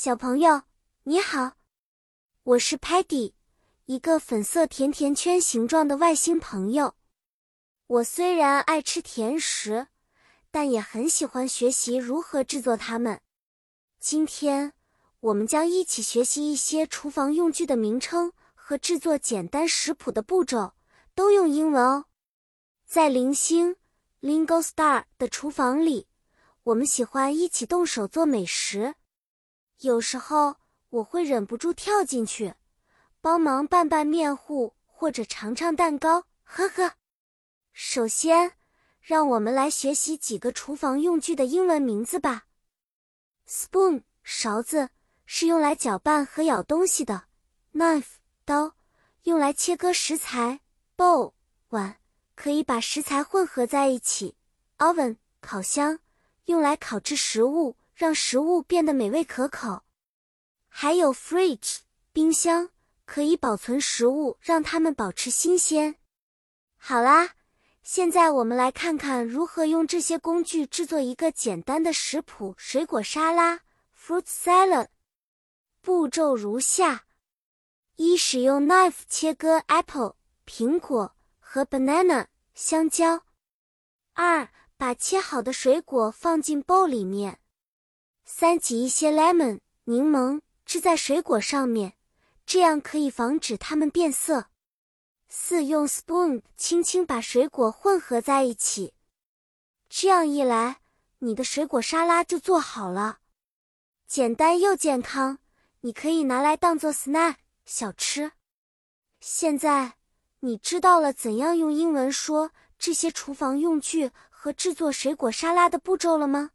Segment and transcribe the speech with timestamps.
[0.00, 0.62] 小朋友，
[1.02, 1.54] 你好，
[2.44, 3.32] 我是 Patty，
[3.86, 6.94] 一个粉色甜甜圈形状的外星朋友。
[7.88, 9.88] 我虽然爱吃甜食，
[10.52, 13.20] 但也很喜欢学习如何制作它们。
[13.98, 14.72] 今天，
[15.18, 20.74] 我们将一起学习一些厨房用具的名称和制作简单食谱的步骤，
[21.16, 22.04] 都用英文哦。
[22.86, 23.74] 在零星
[24.20, 26.06] Lingo Star 的厨房里，
[26.62, 28.94] 我们喜欢一起动手做美食。
[29.80, 30.56] 有时候
[30.88, 32.54] 我会忍不住跳进去，
[33.20, 36.94] 帮忙拌拌面糊或者尝尝蛋糕，呵呵。
[37.72, 38.54] 首先，
[39.00, 42.46] 让我们来学习几个厨房用具的英文名字吧。
[43.46, 44.90] Spoon 勺子
[45.24, 47.26] 是用来搅拌和舀东西的
[47.72, 48.74] ；Knife 刀
[49.22, 50.60] 用来切割食材
[50.96, 51.34] ；Bowl
[51.68, 51.98] 碗
[52.34, 54.34] 可以把食材混合在一起
[54.78, 56.00] ；Oven 烤箱
[56.46, 57.76] 用来烤制食物。
[57.98, 59.82] 让食物变得美味可口，
[60.68, 61.78] 还有 fridge
[62.12, 62.70] 冰箱
[63.04, 65.96] 可以保存食物，让它们保持新鲜。
[66.76, 67.30] 好啦，
[67.82, 74.86] 现在我们来看看如何用这些工具制作一个简单的食谱——水果沙拉 （fruit salad）。
[75.80, 77.06] 步骤如下：
[77.96, 80.14] 一、使用 knife 切割 apple
[80.46, 83.22] 苹果和 banana 香蕉；
[84.12, 87.40] 二、把切好的水果放进 bowl 里面。
[88.30, 91.94] 三挤一些 lemon 柠檬汁在水果上面，
[92.44, 94.48] 这样可以防止它们变色。
[95.30, 98.92] 四用 spoon 轻轻把水果混合在一起，
[99.88, 100.82] 这样一来，
[101.20, 103.20] 你的水果沙拉就做好了，
[104.06, 105.38] 简单又健康，
[105.80, 108.32] 你可以拿来当做 snack 小吃。
[109.20, 109.94] 现在
[110.40, 116.50] 你知道了怎样用英文说这些厨房用具和制作水果沙拉的步骤了吗？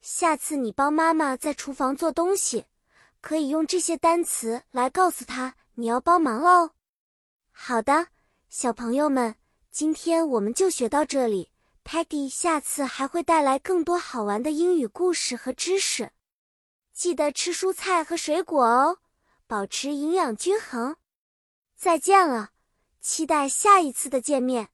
[0.00, 2.66] 下次你帮妈妈在厨房做东西，
[3.20, 6.70] 可以用这些单词来告诉她你要帮忙喽。
[7.50, 8.08] 好的，
[8.48, 9.34] 小朋友们，
[9.70, 11.50] 今天我们就学到这里。
[11.84, 16.12] Peggy 下次还会带来更多好玩的英语故事和知识。
[16.92, 18.98] 记得吃蔬菜和水果哦，
[19.46, 20.96] 保持营养均衡。
[21.76, 22.50] 再见了，
[23.00, 24.68] 期待下一次的见面。